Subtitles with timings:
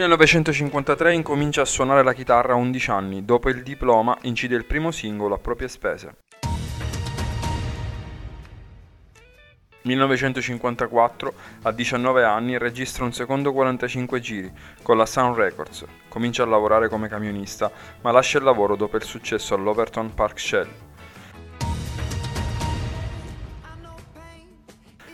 [0.00, 4.90] 1953 incomincia a suonare la chitarra a 11 anni, dopo il diploma incide il primo
[4.90, 6.14] singolo a proprie spese.
[9.82, 11.32] 1954,
[11.62, 14.50] a 19 anni, registra un secondo 45 giri
[14.82, 15.84] con la Sound Records.
[16.08, 17.70] Comincia a lavorare come camionista,
[18.00, 20.68] ma lascia il lavoro dopo il successo all'Overton Park Shell.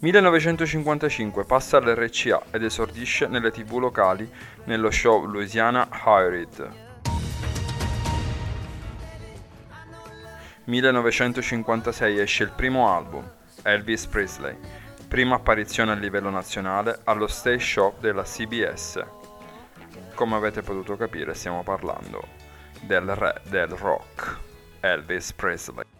[0.00, 4.30] 1955 passa all'RCA ed esordisce nelle tv locali
[4.64, 6.70] nello show Louisiana Hired.
[10.66, 13.28] 1956 esce il primo album,
[13.62, 14.56] Elvis Presley,
[15.08, 19.04] prima apparizione a livello nazionale allo Stage Show della CBS.
[20.14, 22.22] Come avete potuto capire stiamo parlando
[22.82, 24.38] del re del rock,
[24.78, 25.97] Elvis Presley.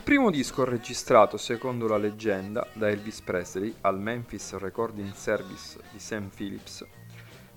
[0.00, 5.98] Il primo disco registrato, secondo la leggenda, da Elvis Presley al Memphis Recording Service di
[5.98, 6.84] Sam Phillips,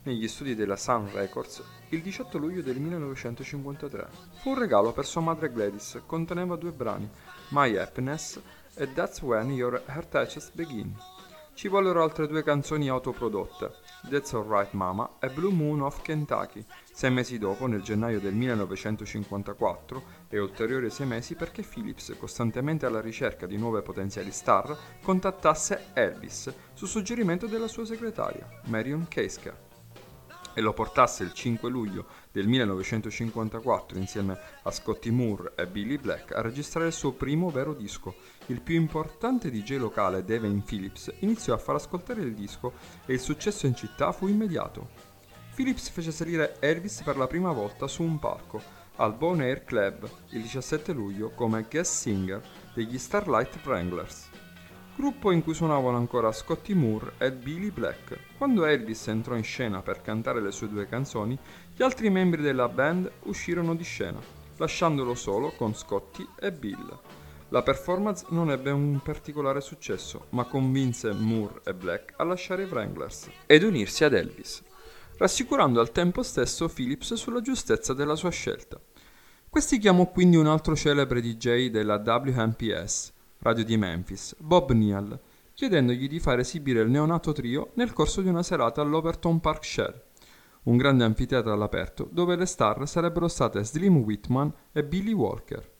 [0.03, 4.07] negli studi della Sun Records, il 18 luglio del 1953.
[4.41, 7.09] Fu un regalo per sua madre Gladys, conteneva due brani,
[7.51, 8.37] My Happiness
[8.75, 10.93] e That's When Your Heart Touches Begin.
[11.55, 13.75] Ci vollero altre due canzoni autoprodotte,
[14.09, 20.03] That's Alright Mama e Blue Moon of Kentucky, sei mesi dopo, nel gennaio del 1954,
[20.29, 26.51] e ulteriori sei mesi perché Phillips, costantemente alla ricerca di nuove potenziali star, contattasse Elvis
[26.73, 29.71] su suggerimento della sua segretaria, Marion Keiska
[30.53, 36.33] e lo portasse il 5 luglio del 1954 insieme a Scotty Moore e Billy Black
[36.33, 38.15] a registrare il suo primo vero disco.
[38.47, 42.73] Il più importante DJ locale, Devin Phillips, iniziò a far ascoltare il disco
[43.05, 45.11] e il successo in città fu immediato.
[45.55, 50.07] Phillips fece salire Elvis per la prima volta su un palco al Bon Air Club
[50.29, 52.41] il 17 luglio come guest singer
[52.73, 54.29] degli Starlight Wranglers
[54.95, 58.17] gruppo in cui suonavano ancora Scotty Moore e Billy Black.
[58.37, 61.37] Quando Elvis entrò in scena per cantare le sue due canzoni,
[61.75, 64.19] gli altri membri della band uscirono di scena,
[64.57, 66.99] lasciandolo solo con Scotty e Bill.
[67.49, 72.67] La performance non ebbe un particolare successo, ma convinse Moore e Black a lasciare i
[72.67, 74.63] Wranglers ed unirsi ad Elvis,
[75.17, 78.79] rassicurando al tempo stesso Phillips sulla giustezza della sua scelta.
[79.49, 85.19] Questi chiamò quindi un altro celebre DJ della WMPS, radio di Memphis, Bob Neal,
[85.53, 90.01] chiedendogli di far esibire il neonato trio nel corso di una serata all'Overton Park Shell,
[90.63, 95.71] un grande anfiteatro all'aperto dove le star sarebbero state Slim Whitman e Billy Walker.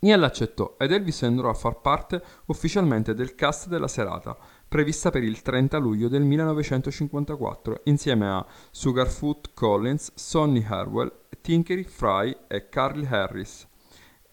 [0.00, 4.36] Neal accettò ed Elvis andò a far parte ufficialmente del cast della serata,
[4.66, 11.10] prevista per il 30 luglio del 1954, insieme a Sugarfoot Collins, Sonny Harwell,
[11.40, 13.68] Tinkery Fry e Carly Harris.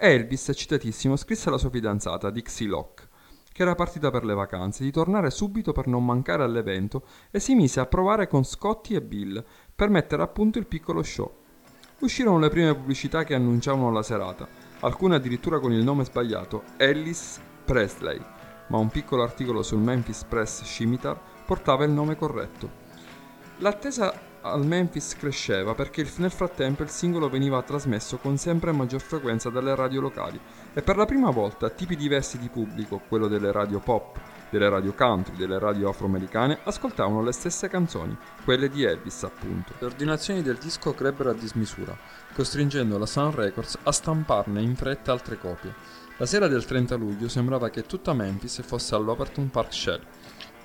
[0.03, 3.07] Elvis, citatissimo, scrisse alla sua fidanzata, Dixie Locke,
[3.53, 7.53] che era partita per le vacanze, di tornare subito per non mancare all'evento e si
[7.53, 9.45] mise a provare con Scotty e Bill
[9.75, 11.31] per mettere a punto il piccolo show.
[11.99, 14.47] Uscirono le prime pubblicità che annunciavano la serata,
[14.79, 18.19] alcune addirittura con il nome sbagliato, Ellis Presley,
[18.69, 22.71] ma un piccolo articolo sul Memphis Press Scimitar portava il nome corretto.
[23.57, 29.49] L'attesa al Memphis cresceva perché nel frattempo il singolo veniva trasmesso con sempre maggior frequenza
[29.49, 30.39] dalle radio locali
[30.73, 34.19] e per la prima volta tipi diversi di pubblico, quello delle radio pop,
[34.49, 39.73] delle radio country, delle radio afroamericane, ascoltavano le stesse canzoni, quelle di Elvis appunto.
[39.79, 41.95] Le ordinazioni del disco crebbero a dismisura,
[42.33, 45.73] costringendo la Sun Records a stamparne in fretta altre copie.
[46.17, 50.01] La sera del 30 luglio sembrava che tutta Memphis fosse all'Overton Park Shell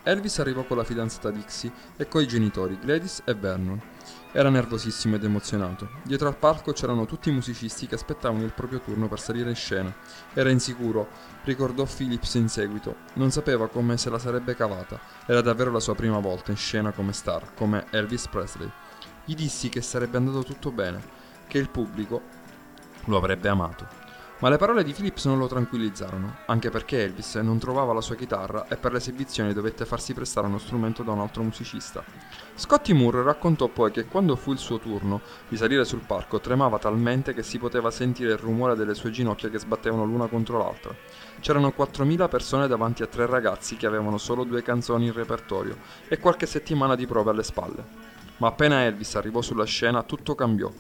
[0.06, 3.83] Elvis arrivò con la fidanzata Dixie e coi genitori Gladys e Vernon.
[4.31, 5.89] Era nervosissimo ed emozionato.
[6.05, 9.56] Dietro al palco c'erano tutti i musicisti che aspettavano il proprio turno per salire in
[9.56, 9.93] scena.
[10.33, 11.09] Era insicuro,
[11.43, 12.99] ricordò Phillips in seguito.
[13.15, 15.00] Non sapeva come se la sarebbe cavata.
[15.27, 18.71] Era davvero la sua prima volta in scena come star, come Elvis Presley.
[19.25, 21.03] Gli dissi che sarebbe andato tutto bene,
[21.49, 22.23] che il pubblico
[23.06, 24.06] lo avrebbe amato.
[24.38, 28.17] Ma le parole di Phillips non lo tranquillizzarono, anche perché Elvis non trovava la sua
[28.17, 32.05] chitarra e per le esibizioni dovette farsi prestare uno strumento da un altro musicista.
[32.55, 36.79] Scotty Moore raccontò poi che quando fu il suo turno di salire sul palco tremava
[36.79, 40.94] talmente che si poteva sentire il rumore delle sue ginocchia che sbattevano l'una contro l'altra.
[41.41, 45.79] C'erano 4.000 persone davanti a tre ragazzi che avevano solo due canzoni in repertorio
[46.09, 47.85] e qualche settimana di prove alle spalle.
[48.37, 50.71] Ma appena Elvis arrivò sulla scena tutto cambiò.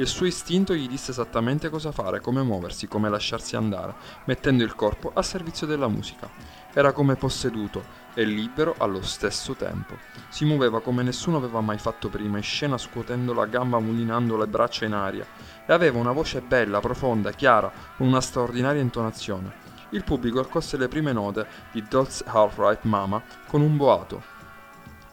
[0.00, 3.96] Il suo istinto gli disse esattamente cosa fare, come muoversi, come lasciarsi andare,
[4.26, 6.30] mettendo il corpo a servizio della musica.
[6.72, 7.82] Era come posseduto
[8.14, 9.96] e libero allo stesso tempo.
[10.28, 14.46] Si muoveva come nessuno aveva mai fatto prima, in scena scuotendo la gamba, mulinando le
[14.46, 15.26] braccia in aria,
[15.66, 19.52] e aveva una voce bella, profonda, chiara, con una straordinaria intonazione.
[19.88, 24.22] Il pubblico accosse le prime note di Dolce Half Right Mama con un boato,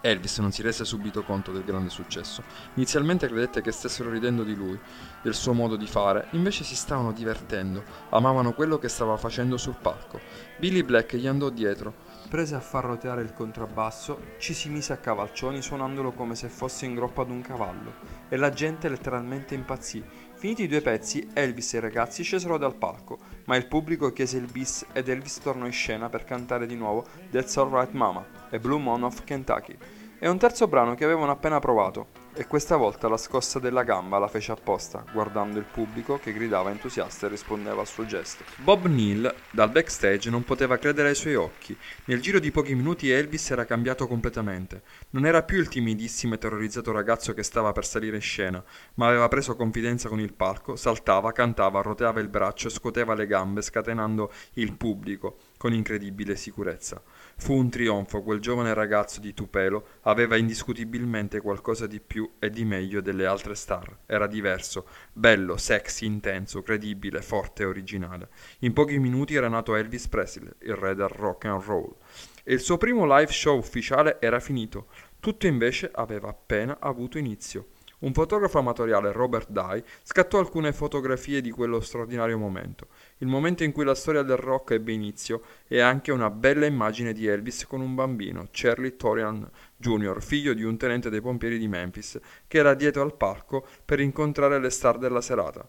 [0.05, 2.43] Elvis non si rese subito conto del grande successo.
[2.75, 4.79] Inizialmente credette che stessero ridendo di lui,
[5.23, 9.77] del suo modo di fare, invece si stavano divertendo, amavano quello che stava facendo sul
[9.81, 10.19] palco.
[10.59, 11.93] Billy Black gli andò dietro,
[12.29, 16.85] prese a far roteare il contrabbasso, ci si mise a cavalcioni suonandolo come se fosse
[16.85, 17.93] in groppa ad un cavallo,
[18.29, 20.03] e la gente letteralmente impazzì.
[20.45, 24.37] Finiti i due pezzi, Elvis e i ragazzi scesero dal palco, ma il pubblico chiese
[24.37, 28.59] il bis ed Elvis tornò in scena per cantare di nuovo That's Alright Mama e
[28.59, 29.75] Blue Moon of Kentucky.
[30.19, 34.17] E un terzo brano che avevano appena provato, e questa volta la scossa della gamba
[34.17, 38.43] la fece apposta, guardando il pubblico che gridava entusiasta e rispondeva al suo gesto.
[38.57, 41.77] Bob Neal, dal backstage, non poteva credere ai suoi occhi.
[42.05, 44.81] Nel giro di pochi minuti Elvis era cambiato completamente.
[45.11, 48.61] Non era più il timidissimo e terrorizzato ragazzo che stava per salire in scena,
[48.95, 53.27] ma aveva preso confidenza con il palco, saltava, cantava, roteava il braccio e scuoteva le
[53.27, 57.01] gambe, scatenando il pubblico con incredibile sicurezza.
[57.37, 62.63] Fu un trionfo, quel giovane ragazzo di Tupelo aveva indiscutibilmente qualcosa di più e di
[62.63, 63.99] meglio delle altre star.
[64.05, 68.29] Era diverso, bello, sexy, intenso, credibile, forte e originale.
[68.59, 71.95] In pochi minuti era nato Elvis Presley, il re del rock and roll.
[72.43, 74.87] E il suo primo live show ufficiale era finito.
[75.19, 77.67] Tutto invece aveva appena avuto inizio.
[78.05, 83.71] Un fotografo amatoriale, Robert Dye, scattò alcune fotografie di quello straordinario momento, il momento in
[83.71, 87.81] cui la storia del rock ebbe inizio e anche una bella immagine di Elvis con
[87.81, 92.75] un bambino, Charlie Torian Jr., figlio di un tenente dei pompieri di Memphis, che era
[92.75, 95.67] dietro al palco per incontrare le star della serata.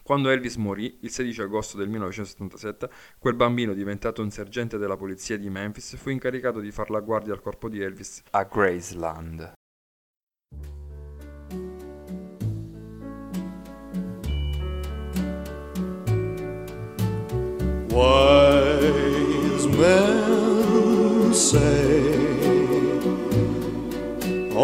[0.00, 5.36] Quando Elvis morì, il 16 agosto del 1977, quel bambino, diventato un sergente della polizia
[5.36, 9.54] di Memphis, fu incaricato di far la guardia al corpo di Elvis a Graceland.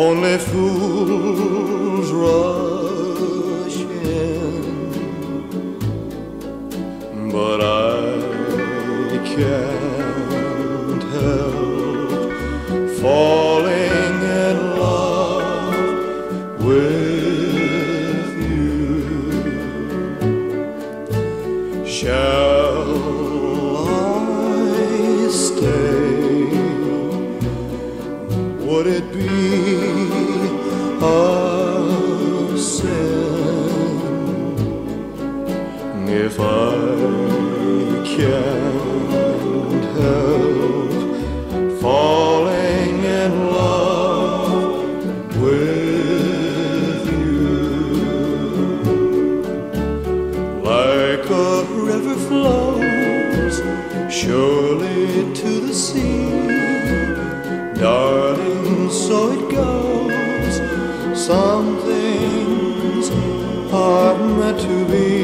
[0.01, 4.93] Only fools rush in,
[7.33, 12.31] but I can't help
[13.01, 15.75] falling in love
[16.63, 19.03] with you.
[21.85, 22.87] Shall
[23.89, 25.99] I stay?
[28.69, 29.68] would it be
[31.01, 32.99] a sin
[36.09, 36.73] if I
[38.17, 40.93] can't help
[41.81, 47.49] falling in love with you
[50.63, 53.57] like a river flows
[54.13, 56.29] surely to the sea
[57.79, 59.48] darling, so it
[64.59, 65.18] to be.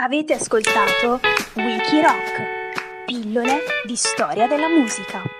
[0.00, 1.18] Avete ascoltato
[1.54, 5.37] Wiki Rock, pillole di storia della musica.